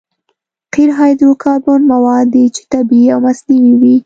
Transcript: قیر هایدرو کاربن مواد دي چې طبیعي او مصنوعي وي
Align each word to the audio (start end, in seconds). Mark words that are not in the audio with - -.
قیر 0.73 0.89
هایدرو 0.99 1.31
کاربن 1.43 1.81
مواد 1.91 2.25
دي 2.33 2.45
چې 2.55 2.61
طبیعي 2.73 3.07
او 3.13 3.19
مصنوعي 3.25 3.73
وي 3.81 3.95